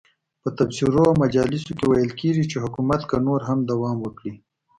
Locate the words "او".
1.09-1.13